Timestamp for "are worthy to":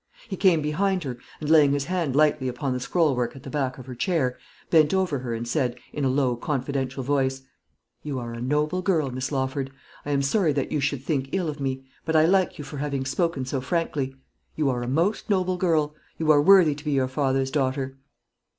16.31-16.83